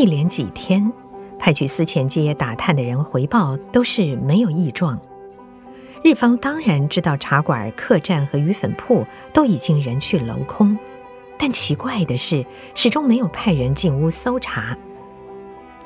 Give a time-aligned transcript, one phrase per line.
[0.00, 0.90] 一连几天，
[1.38, 4.98] 派去司前街打探的人回报都是没有异状。
[6.02, 10.74] 日方当然知道茶馆、客栈和鱼粉铺都已经人去楼空，
[11.36, 14.74] 但奇怪的是，始终没有派人进屋搜查。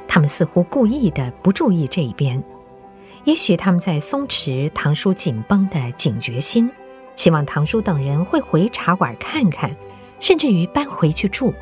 [0.07, 2.41] 他们似乎故意的不注意这一边，
[3.25, 6.71] 也许他们在松弛堂叔紧绷的警觉心，
[7.17, 9.77] 希望堂叔等人会回茶馆看看，
[10.21, 11.53] 甚至于搬回去住。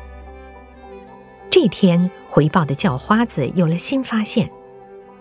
[1.53, 4.49] 这天回报的叫花子有了新发现。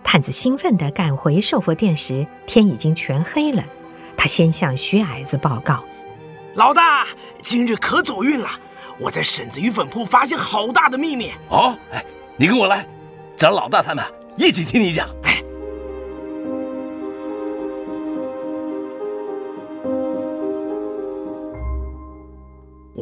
[0.03, 3.63] 探子兴奋地赶回寿佛殿时，天已经全黑了。
[4.17, 5.85] 他先向徐矮子报告
[6.57, 7.07] ：“老大，
[7.43, 8.49] 今日可走运了！
[8.99, 12.03] 我在婶子鱼粉铺发现好大的秘密。”哦，哎，
[12.39, 12.89] 你跟我来，
[13.37, 14.03] 找老大他们
[14.39, 15.07] 一起听你讲。
[15.25, 15.42] 哎，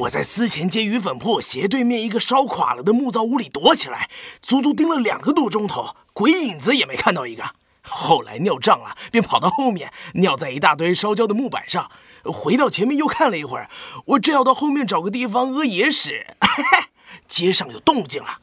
[0.01, 4.09] 我在思前街鱼粉铺斜对面一个烧垮了的木造屋里躲起来，
[4.41, 5.95] 足足盯了两个多钟头。
[6.15, 7.45] 鬼影子也没看到一个，
[7.83, 11.91] 后来尿胀了，便跑到后面尿在一大堆烧焦的木板上。
[12.25, 13.69] 回到前面又看了一会儿，
[14.07, 16.87] 我正要到后面找个地方屙野屎，嘿嘿，
[17.27, 18.41] 街上有动静了。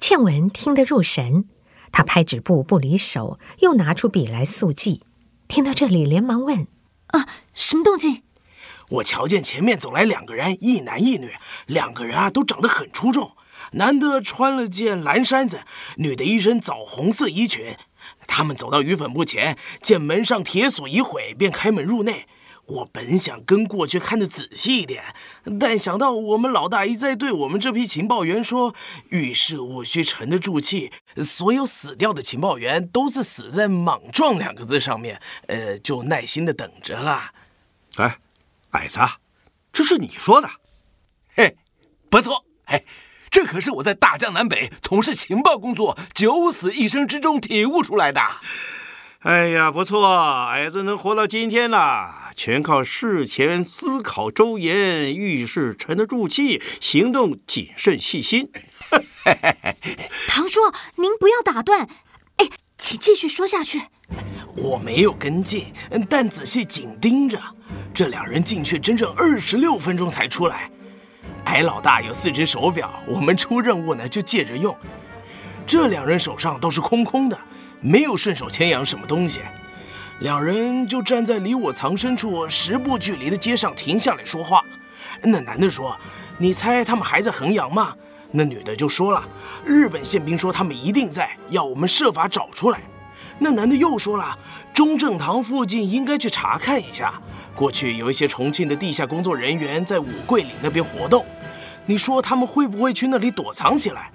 [0.00, 1.48] 倩文听得入神，
[1.92, 5.02] 他拍纸布不离手，又拿出笔来速记。
[5.46, 6.66] 听到这里，连忙问
[7.08, 8.22] ：“啊，什么动静？”
[8.88, 11.32] 我瞧见前面走来两个人，一男一女，
[11.66, 13.32] 两个人啊都长得很出众。
[13.72, 15.62] 男的穿了件蓝衫子，
[15.96, 17.76] 女的一身枣红色衣裙。
[18.26, 22.26] 他们走到鱼粉铺前，见门上铁锁已毁，便开门入内。
[22.66, 25.14] 我本想跟过去看得仔细一点，
[25.60, 28.74] 但想到我们老大一再对我们这批情报员说
[29.10, 30.90] “遇事务须沉得住气”，
[31.22, 37.30] 所有死掉的情报员都是死在“莽撞”两个字上面，呃，就耐心的等着了。
[37.96, 38.18] 哎，
[38.76, 39.00] 矮子，
[39.72, 40.48] 这是你说的？
[41.34, 41.56] 嘿，
[42.10, 42.84] 不错，嘿。
[43.30, 48.22] 这可是我在大江南北从事情报工作九死一生之中体悟出来的。
[49.20, 50.06] 哎呀，不错，
[50.46, 58.50] 矮子能活到今天呐，全靠事前思考周延，遇事沉得住气，行动谨慎细心。
[60.28, 60.60] 唐叔，
[60.94, 61.88] 您不要打断，
[62.36, 62.48] 哎，
[62.78, 63.82] 请继续说下去。
[64.54, 65.72] 我没有跟进，
[66.08, 67.42] 但仔细紧盯着，
[67.96, 70.70] 这两人进去整整二十六分钟才出来。
[71.46, 74.76] 矮老大有四只手表，我们出任务呢就借着用。
[75.66, 77.38] 这两人手上都是空空的，
[77.80, 79.40] 没有顺手牵羊什么东西。
[80.20, 84.60] 两人就站在离我藏身处十步距离的街上停下来说话。
[85.22, 85.98] 那男的说
[86.36, 87.96] ：“你猜他们还在衡阳吗？”
[88.30, 89.26] 那女的就说了
[89.64, 92.82] ：“日本宪兵说他们一定在，要我们设法找出来。”
[93.38, 94.36] 那男的又说了
[94.76, 97.18] ：“中正堂附近应该去查看一下，
[97.54, 101.24] 过去有一些重庆的地下工作人员在五桂岭那边活动。”
[101.86, 104.12] 你说他们会不会去那里躲藏起来？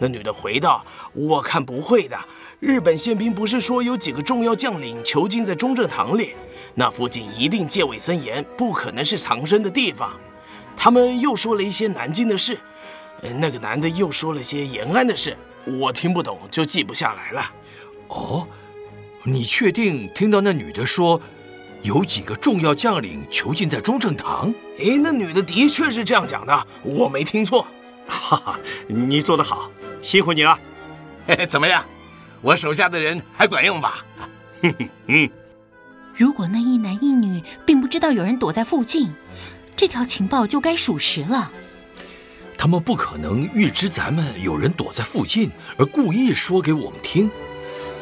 [0.00, 0.84] 那女的回道
[1.14, 2.18] ：“我看不会的。
[2.58, 6.34] 日本宪兵不是说有几个重要将领囚禁在中正堂里，
[6.74, 10.10] 那附近一定戒备森严，不可能是藏身的地方。”
[10.76, 12.58] 他们又说了一些南京的事，
[13.38, 17.52] 那个男的又说了些延安的事，我听不懂就记不下来了。
[18.08, 18.48] 哦，
[19.24, 21.20] 你确定听到那女的说？
[21.82, 24.52] 有几个重要将领囚禁在中正堂。
[24.78, 27.66] 哎，那女的的确是这样讲的，我没听错。
[28.06, 29.70] 哈哈，你做得好，
[30.02, 30.58] 辛苦你了。
[31.26, 31.82] 嘿嘿，怎么样？
[32.42, 34.04] 我手下的人还管用吧？
[34.60, 35.30] 哼哼嗯。
[36.14, 39.10] 如果那一男一女并不知道有人躲在附近，
[39.74, 41.50] 这条情报就该属实了。
[42.58, 47.30] 他们不可能预知咱们有人躲在附近，而故意说给我们听。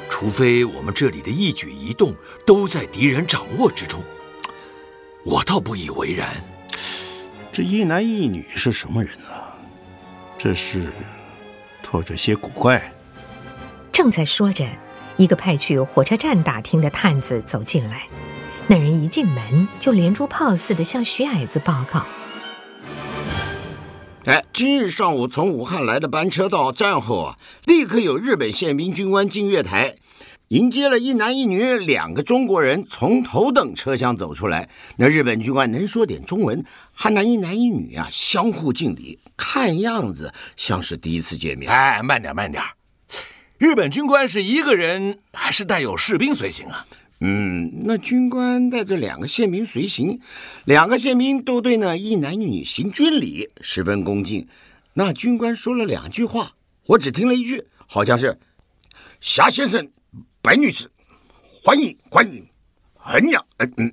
[0.09, 2.15] 除非我们这里的一举一动
[2.47, 4.03] 都在敌人掌握之中，
[5.25, 6.29] 我倒不以为然。
[7.53, 9.29] 这一男一女是什么人呢？
[10.37, 10.93] 这是
[11.83, 12.93] 拖着些古怪。
[13.91, 14.65] 正在说着，
[15.17, 18.07] 一个派去火车站打听的探子走进来。
[18.69, 22.05] 那人一进门就连珠炮似的向徐矮子报告
[24.29, 29.97] ：“哎，今日上午从武汉来的班车到站后啊，立刻有日本宪兵军官进月台。”
[30.49, 41.73] 迎接了一男一女两个中国人从头等车厢走出来，那日本军官能说点中文，还那一男一女啊相互敬礼，看样子像是第一次见面。
[41.73, 42.63] 哎，慢点慢点，
[43.57, 46.87] 日本军官是一个人还是带有士兵随行啊？
[47.21, 50.21] 嗯，那军官带着两个宪兵随行，
[50.65, 54.47] 两个宪兵都对那一男一女行军礼，十分恭敬。
[54.95, 56.53] 那军官说了两句话，
[56.87, 58.39] 我只听了一句，好像是
[59.21, 59.91] 霞先生。
[60.41, 60.89] 白女士，
[61.65, 62.47] 欢迎欢迎，
[62.95, 63.93] 很呀，嗯嗯，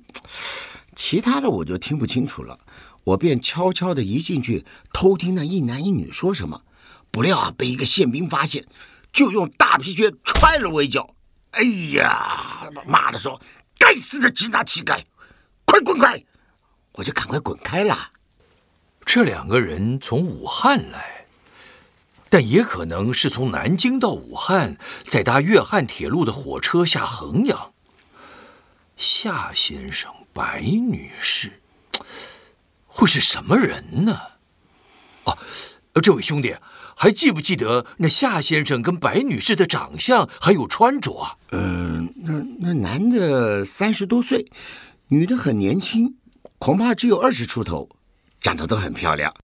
[0.94, 2.56] 其他的我就听不清楚了。
[3.02, 6.62] 我便悄悄地一进去偷听那一男一女说什么，
[7.10, 8.64] 不料啊，被一个宪兵发现，
[9.12, 11.15] 就用大皮靴踹了我一脚。
[11.56, 11.62] 哎
[11.94, 13.40] 呀，骂的说
[13.80, 15.02] ：“该死的支那乞丐，
[15.64, 16.22] 快滚开！”
[16.92, 18.10] 我就赶快滚开了。
[19.06, 21.26] 这两个人从武汉来，
[22.28, 24.76] 但也可能是从南京到武汉，
[25.08, 27.72] 再搭粤汉铁路的火车下衡阳。
[28.98, 31.62] 夏先生、白女士，
[32.86, 34.20] 会是什么人呢？
[35.24, 35.38] 哦，
[36.02, 36.54] 这位兄弟，
[36.98, 41.36] 还记不记得那夏先生跟白女士的长相还有穿着啊？
[41.50, 44.50] 嗯、呃，那那男的三十多岁，
[45.08, 46.16] 女的很年轻。
[46.58, 47.90] 恐怕只有二十出头，
[48.40, 49.34] 长得都很漂亮。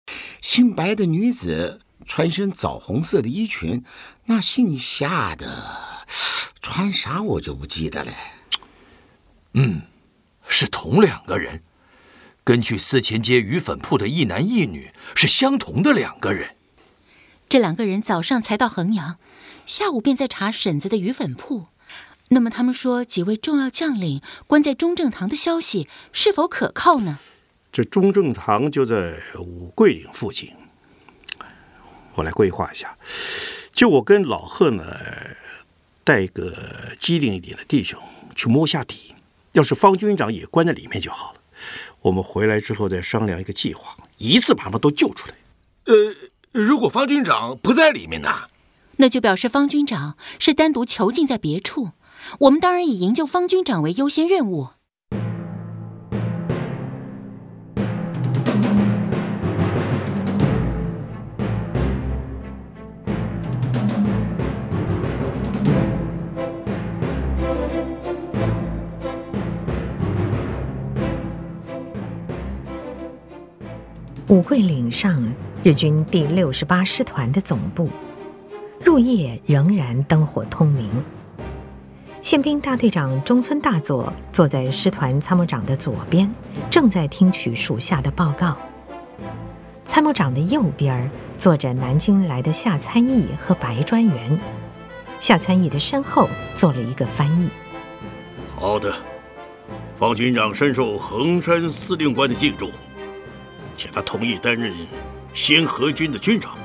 [0.40, 3.84] 姓白的女子穿身枣红色的衣裙，
[4.24, 5.46] 那姓夏的
[6.62, 8.12] 穿啥我就不记得了。
[9.52, 9.82] 嗯，
[10.48, 11.62] 是同两个人。
[12.44, 16.56] 跟去思前街鱼粉铺的一男一女是相同的两个人。
[17.48, 19.18] 这两个人早上才到衡阳，
[19.66, 21.66] 下午便在查婶子的鱼粉铺。
[22.28, 27.18] 那么他们说几位重要将领关在中正堂的消息是否可靠呢？
[27.70, 30.52] 这中正堂就在五桂岭附近。
[32.14, 32.96] 我来规划一下，
[33.72, 34.84] 就我跟老贺呢，
[36.04, 36.54] 带个
[36.98, 38.00] 机灵一点的弟兄
[38.34, 39.14] 去摸下底。
[39.52, 41.40] 要是方军长也关在里面就好了。
[42.00, 45.34] 我们回来之后再商量一个计划，一次把他们都救出来。
[45.84, 45.94] 呃，
[46.52, 48.28] 如果方军长不在里面呢？
[48.96, 51.92] 那就表示方军长是单独囚禁在别处。
[52.40, 54.68] 我们当然以营救方军长为优先任务。
[74.32, 75.22] 五桂岭上，
[75.62, 77.90] 日军第六十八师团的总部，
[78.82, 80.88] 入夜仍然灯火通明。
[82.22, 86.34] 宪兵大队长中村大佐坐在师团参谋长的左边，
[86.70, 88.56] 正在听取属下的报告。
[89.84, 94.40] 参谋长的右边坐着南京来的夏参议和白专员，
[95.20, 97.50] 夏参议的身后坐了一个翻译。
[98.56, 98.96] 好的，
[99.98, 102.70] 方军长深受衡山司令官的敬重，
[103.82, 104.72] 且他同意担任
[105.34, 106.56] 先河军的军长，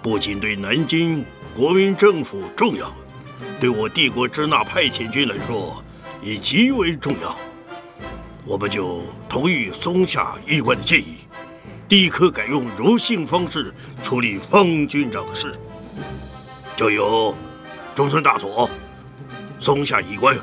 [0.00, 2.94] 不仅对南京国民政府重要。
[3.58, 5.82] 对我帝国支那派遣军来说，
[6.22, 7.36] 也极为重要。
[8.44, 11.16] 我们就同意松下医官的建议，
[11.88, 13.74] 立刻改用柔性方式
[14.04, 15.58] 处理方军长的事。
[16.76, 17.36] 就由
[17.96, 18.70] 中村大佐、
[19.58, 20.38] 松下医官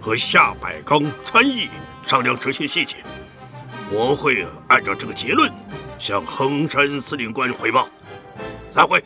[0.00, 1.68] 和夏百刚参议
[2.04, 2.96] 商量这些细节。
[3.90, 5.52] 我会按照这个结论
[5.98, 7.88] 向衡山司令官汇报。
[8.70, 9.02] 散会。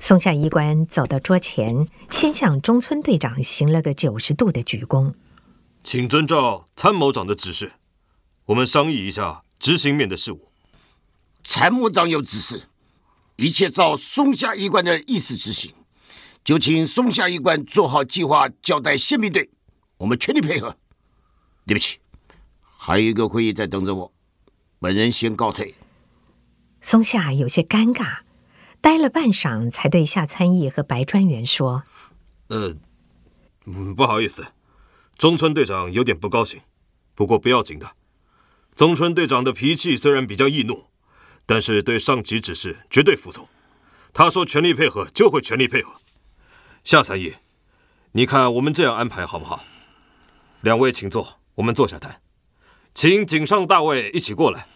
[0.00, 5.14] 松下医官走到桌前，先向中村队长行了个九十度的鞠躬，
[5.82, 7.72] 请遵照参谋长的指示，
[8.46, 10.48] 我们商议一下执行面的事务。
[11.42, 12.64] 参谋长有指示，
[13.36, 15.72] 一切照松下医官的意思执行，
[16.42, 19.48] 就请松下医官做好计划，交代宪兵队，
[19.98, 20.76] 我们全力配合。
[21.66, 21.98] 对不起，
[22.62, 24.12] 还有一个会议在等着我，
[24.78, 25.74] 本人先告退。
[26.80, 28.18] 松下有些尴尬。
[28.80, 31.84] 待了半晌，才对夏参议和白专员说
[32.48, 32.76] ：“呃，
[33.96, 34.48] 不好意思，
[35.16, 36.60] 中村队长有点不高兴，
[37.14, 37.96] 不过不要紧的。
[38.74, 40.84] 中村队长的脾气虽然比较易怒，
[41.46, 43.48] 但是对上级指示绝对服从。
[44.12, 45.94] 他说全力配合，就会全力配合。
[46.84, 47.36] 夏参议，
[48.12, 49.64] 你看我们这样安排好不好？
[50.64, 52.22] 两位请坐，我们坐下谈。
[52.94, 54.66] 请井上大尉一起过来。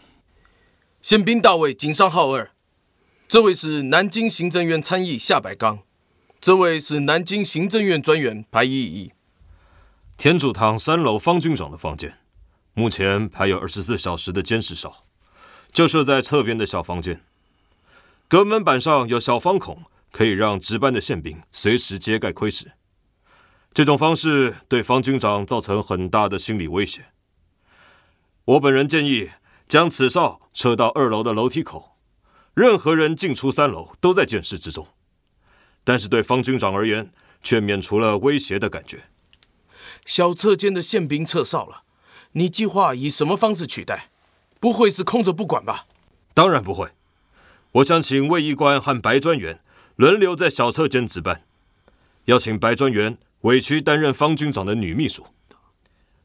[1.01, 2.51] 宪兵大尉井上浩二。”
[3.27, 5.79] 这位是南京行政院参议夏百刚，
[6.43, 9.13] 这位是南京行政院专员白一仪。
[10.19, 12.19] 天主堂三楼方军长的房间，
[12.75, 15.07] 目前排有二十四小时的监视哨，
[15.73, 17.25] 就设在侧边的小房间。
[18.29, 22.73] 隔门板上有小方孔，可以让值班的宪兵随时揭盖窥视。
[23.73, 27.07] 这种方式对方军长造成很大的心理威胁。
[28.45, 29.31] 我本人建议
[29.67, 31.97] 将此哨撤到二楼的楼梯口。
[32.55, 34.89] 任何人进出三楼都在监视之中，
[35.85, 39.05] 但是对方军长而言，却免除了威胁的感觉。
[40.05, 41.85] 小侧间的宪兵撤哨了，
[42.33, 44.11] 你计划以什么方式取代？
[44.59, 45.87] 不会是空着不管吧？
[46.35, 46.91] 当然不会，
[47.71, 49.61] 我想请卫医官和白专员
[49.95, 51.45] 轮流在小侧间值班，
[52.25, 55.27] 要请白专员委屈担任方军长的女秘书。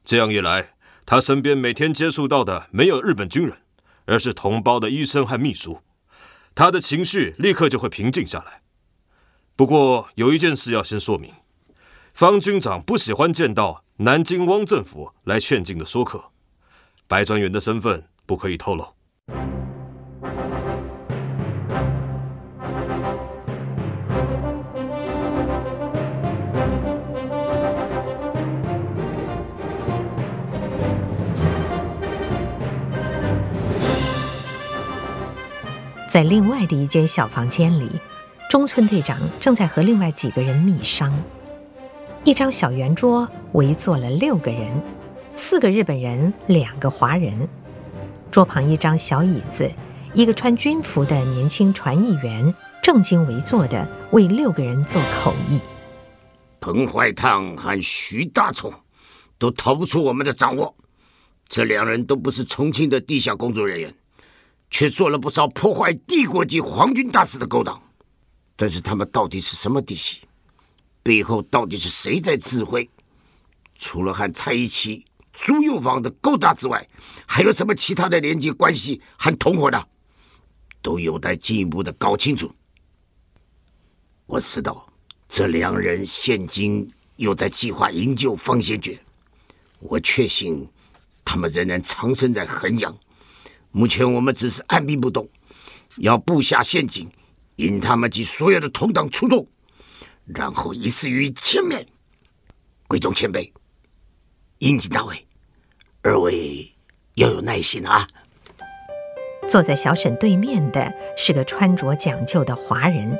[0.03, 0.73] 这样一来，
[1.05, 3.57] 他身边每天接触到的没有日本军人。
[4.05, 5.79] 而是同胞的医生和秘书，
[6.53, 8.61] 他的情绪立刻就会平静下来。
[9.55, 11.31] 不过有一件事要先说明，
[12.13, 16.31] 方军长不喜欢见到南京汪政府来劝进的说客，
[17.07, 18.85] 白专员的身份不可以透露。
[36.13, 37.89] 在另外的一间小房间里，
[38.47, 41.11] 中村队长正在和另外几个人密商。
[42.23, 44.79] 一张小圆桌围坐了六个人，
[45.33, 47.49] 四个日本人，两个华人。
[48.29, 49.67] 桌旁一张小椅子，
[50.13, 52.53] 一个穿军服的年轻传译员
[52.83, 55.59] 正襟危坐地为六个人做口译。
[56.59, 58.71] 彭怀堂和徐大聪
[59.39, 60.75] 都逃不出我们的掌握，
[61.49, 63.91] 这两人都不是重庆的地下工作人员。
[64.73, 67.79] 却做了不少破坏帝国及皇军大事的勾当，
[68.55, 70.21] 但是他们到底是什么底细？
[71.03, 72.89] 背后到底是谁在指挥？
[73.77, 76.89] 除了和蔡一奇、朱幼芳的勾搭之外，
[77.27, 79.79] 还有什么其他的连接关系和同伙呢？
[80.81, 82.51] 都有待进一步的搞清楚。
[84.25, 84.87] 我知道
[85.29, 88.99] 这两人现今又在计划营救方先觉，
[89.77, 90.67] 我确信
[91.23, 92.97] 他们仍然藏身在衡阳。
[93.75, 95.27] 目前我们只是按兵不动，
[95.97, 97.09] 要布下陷阱，
[97.55, 99.47] 引他们及所有的同党出动，
[100.27, 101.87] 然后以死于前面。
[102.87, 103.51] 贵重前辈，
[104.59, 105.25] 英吉大尉，
[106.03, 106.71] 二位
[107.15, 108.07] 要有耐心啊！
[109.49, 113.17] 坐在小沈对面的是个穿着讲究的华人，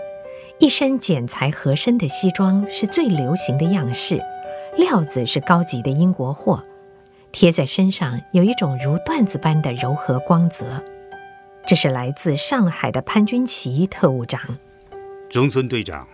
[0.60, 4.22] 一身剪裁合身的西装是最流行的样式，
[4.78, 6.64] 料子是高级的英国货。
[7.34, 10.86] 贴在身上有一种如缎子般的柔和光泽，
[11.66, 14.60] 这是来自上海的潘君奇特务长。
[15.32, 16.08] 中村队长，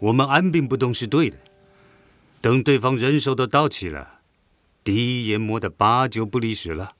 [0.00, 1.36] 我们按兵不动是对的，
[2.40, 4.18] 等对方人手都到齐了，
[4.82, 6.96] 第一眼摸得八九不离十了，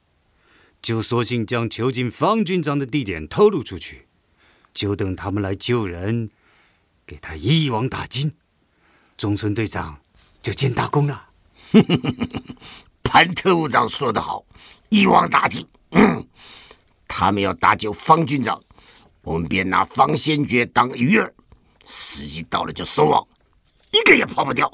[0.80, 4.06] 就索性将囚禁方军长的地点透露出去，
[4.72, 6.30] 就等他们来救人，
[7.04, 8.34] 给他一网打尽，
[9.16, 9.98] 中村队长
[10.40, 11.30] 就见大功了。
[13.14, 14.44] 潘特务长说得好，
[14.88, 15.64] 一网打尽。
[15.92, 16.26] 嗯，
[17.06, 18.60] 他们要搭救方军长，
[19.22, 21.30] 我们便拿方先觉当鱼饵，
[21.86, 23.24] 时机到了就收网，
[23.92, 24.68] 一个也跑不掉。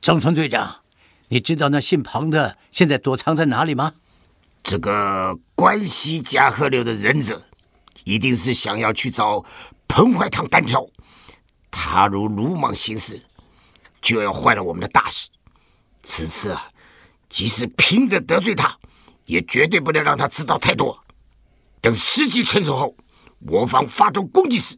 [0.00, 0.80] 张村队长，
[1.28, 3.92] 你知道那姓庞的现在躲藏在哪里吗？
[4.62, 7.42] 这个关西夹河流的忍者，
[8.04, 9.44] 一定是想要去找
[9.86, 10.86] 彭怀堂单挑。
[11.70, 13.22] 他如鲁莽行事，
[14.00, 15.28] 就要坏了我们的大事。
[16.02, 16.69] 此次啊。
[17.30, 18.76] 即使拼着得罪他，
[19.24, 21.02] 也绝对不能让他知道太多。
[21.80, 22.94] 等时机成熟后，
[23.38, 24.76] 我方发动攻击时，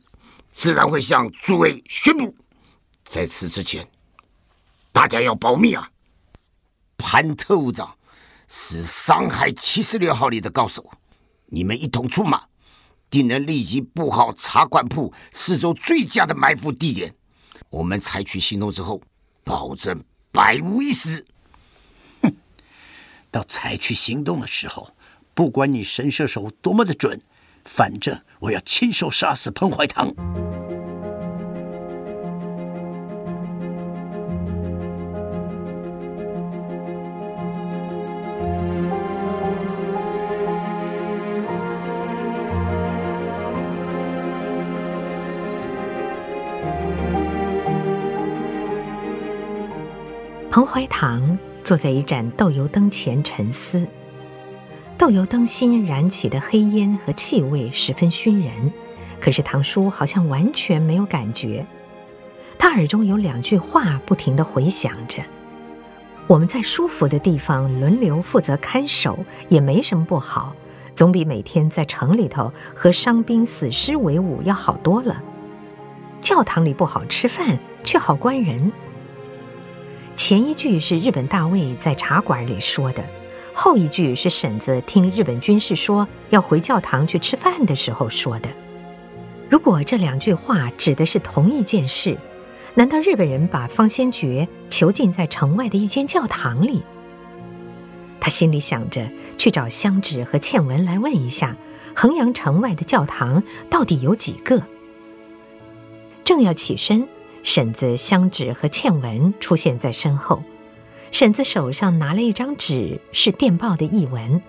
[0.53, 2.37] 自然会向诸位宣布。
[3.05, 3.89] 在此之前，
[4.93, 5.91] 大家要保密啊！
[6.97, 7.97] 潘特务长
[8.47, 10.89] 是上海七十六号里的高手，
[11.47, 12.45] 你们一同出马，
[13.11, 17.15] 定能立即布好茶馆铺四周最佳的埋伏地点。
[17.71, 19.03] 我们采取行动之后，
[19.43, 21.27] 保证百无一失。
[23.33, 24.91] 到采取行动的时候，
[25.35, 27.19] 不管你神射手多么的准，
[27.65, 30.15] 反正我要亲手杀死彭怀堂。
[50.51, 51.39] 彭怀堂。
[51.73, 53.89] 坐在一盏豆油灯前沉思，
[54.99, 58.71] 豆油灯芯燃起的黑烟和气味十分熏人，
[59.19, 61.65] 可是堂叔好像完全没有感觉。
[62.59, 65.23] 他耳中有两句话不停地回响着
[66.29, 70.55] ：“我们在舒服的地方轮流负责看守，也没什么不好，
[70.95, 75.23] 总比每天在城里头和伤兵死尸为伍要好多了。
[76.21, 78.71] 教堂里不好吃饭，却好关人。”
[80.33, 83.05] 前一句是日本大卫在茶馆里说的，
[83.53, 88.49] 后一句是婶子听日本军士说要回教堂去吃饭的时候说的。
[89.51, 92.17] 如果这两句话指的是同一件事，
[92.73, 96.83] 难道日本人把方先觉囚禁在城外的一间教堂里？
[98.19, 101.55] 他心里想着去找香芷和倩文来问一下，
[101.95, 104.63] 衡阳城外的教堂到底有几个。
[106.25, 107.07] 正要起身。
[107.43, 110.43] 婶子香纸和倩文出现在身后，
[111.11, 114.41] 婶子手上拿了一张纸，是电报的译文。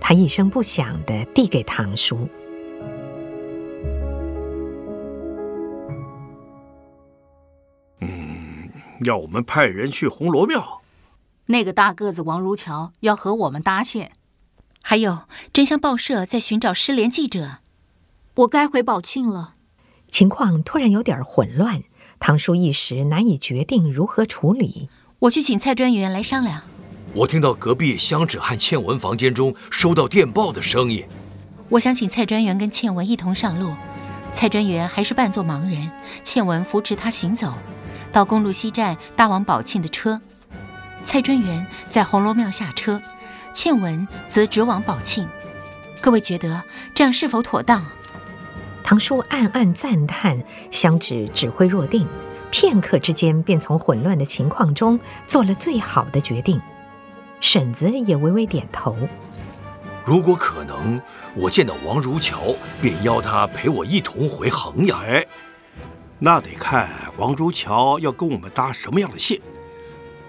[0.00, 2.28] 她一声不响地递给堂叔。
[8.00, 8.70] 嗯，
[9.04, 10.82] 要我们派人去红罗庙。
[11.46, 14.12] 那个大个子王如桥要和我们搭线。
[14.82, 15.20] 还有，
[15.52, 17.58] 真相报社在寻找失联记者。
[18.36, 19.54] 我该回宝庆了。
[20.08, 21.82] 情况突然有点混乱，
[22.20, 24.88] 唐叔一时难以决定如何处理。
[25.20, 26.62] 我去请蔡专员来商量。
[27.14, 31.04] 我听到隔壁香芷和倩文房间中收到电报的声音。
[31.70, 33.74] 我想请蔡专员跟倩文一同上路。
[34.34, 35.90] 蔡专员还是扮作盲人，
[36.22, 37.54] 倩文扶持他行走，
[38.12, 40.20] 到公路西站搭往宝庆的车。
[41.02, 43.00] 蔡专员在红楼庙下车，
[43.54, 45.26] 倩文则直往宝庆。
[46.00, 46.62] 各位觉得
[46.94, 47.84] 这样是否妥当？
[48.88, 52.08] 唐叔暗暗赞叹，香芷指挥若定，
[52.50, 56.58] 片刻之间便从混乱的情况中做了最好的决定。
[57.38, 58.96] 婶子也微微点头。
[60.06, 60.98] 如果可能，
[61.34, 64.98] 我见到王如桥，便邀他陪我一同回衡阳。
[65.04, 65.26] 哎，
[66.18, 69.38] 那得看王如桥要跟我们搭什么样的线。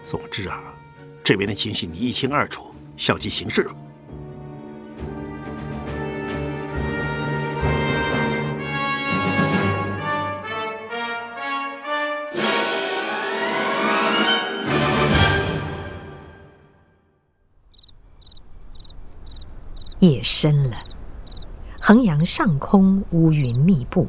[0.01, 0.61] 总之啊，
[1.23, 3.71] 这边的情形你一清二楚，相机行事。
[19.99, 20.77] 夜深了，
[21.77, 24.07] 衡阳上空乌云密布，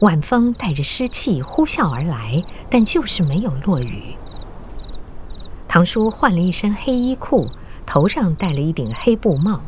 [0.00, 4.16] 晚风带着湿气呼啸而来，但就是没有落雨。
[5.68, 7.48] 唐叔换了一身黑衣裤，
[7.86, 9.60] 头上戴了一顶黑布帽，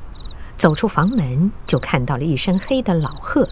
[0.57, 3.49] 走出房门就看到了一身黑的老贺。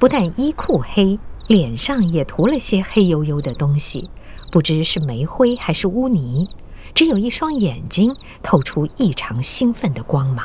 [0.00, 4.10] 不但衣裤黑，脸上也涂了些黑黝黝的东西，
[4.50, 6.48] 不知是煤灰还是污泥，
[6.92, 10.44] 只有一双眼睛透出异常兴奋的光芒。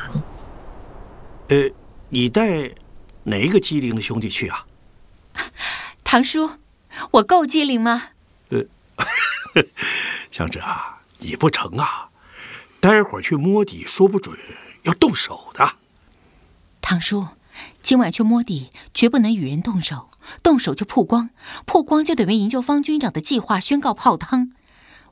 [1.52, 1.70] 呃，
[2.08, 2.70] 你带
[3.24, 4.64] 哪一个机灵的兄弟去啊？
[6.02, 6.52] 唐叔，
[7.10, 8.04] 我够机灵吗？
[8.48, 8.64] 呃，
[10.32, 12.08] 香芷啊，你不成啊！
[12.80, 14.34] 待会儿去摸底，说不准
[14.84, 15.74] 要动手的。
[16.80, 17.26] 唐叔，
[17.82, 20.08] 今晚去摸底，绝不能与人动手，
[20.42, 21.28] 动手就曝光，
[21.66, 24.54] 曝光就等于营救方军长的计划宣告泡汤。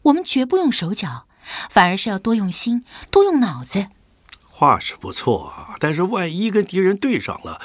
[0.05, 1.26] 我们绝不用手脚，
[1.68, 3.88] 反而是要多用心，多用脑子。
[4.61, 7.62] 话是不错，但是万一跟敌人对上了，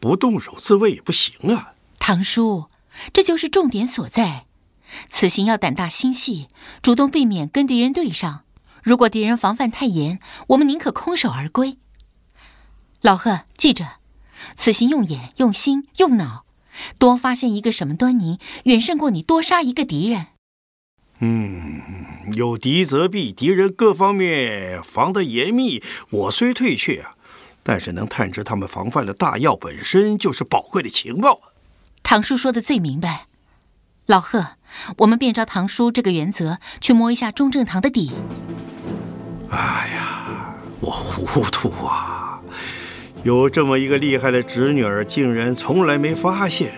[0.00, 1.74] 不动手自卫也不行啊。
[2.00, 2.66] 唐叔，
[3.12, 4.46] 这就是重点所在。
[5.08, 6.48] 此行要胆大心细，
[6.82, 8.42] 主动避免跟敌人对上。
[8.82, 10.18] 如果敌人防范太严，
[10.48, 11.78] 我们宁可空手而归。
[13.00, 14.00] 老贺，记着，
[14.56, 16.44] 此行用眼、用心、用脑，
[16.98, 20.26] 多发现一个什么端倪，远胜过你多杀一个敌人。
[21.20, 21.80] 嗯，
[22.32, 25.82] 有敌则避，敌人各方面防得严密。
[26.10, 27.14] 我虽退却啊，
[27.62, 31.40] 但是能探知他们防范的大要，本身就是宝贵的情报。
[32.02, 33.26] 唐叔说的最明白，
[34.06, 34.56] 老贺，
[34.98, 38.12] 我们便照唐叔这个原则去摸一下中正堂的底。
[39.50, 42.40] 哎呀，我糊涂啊！
[43.22, 46.72] 有这么一个厉害的侄女儿，竟然从来没发现。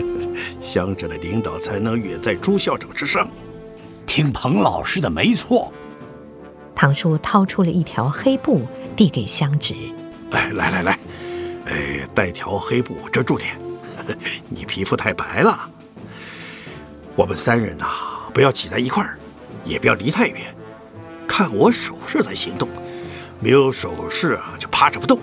[0.60, 3.26] 香芷的领导才能远在朱校长之上。
[4.18, 5.72] 听彭老师的没错。
[6.74, 9.76] 唐叔掏出了一条黑布，递给香芷。
[10.32, 10.98] 哎，来来来，
[11.66, 13.56] 哎，带条黑布遮住脸，
[14.50, 15.70] 你皮肤太白了。
[17.14, 19.16] 我们三人呐、啊，不要挤在一块儿，
[19.64, 20.52] 也不要离太远，
[21.28, 22.68] 看我手势再行动。
[23.38, 25.20] 没有手势啊，就趴着不动。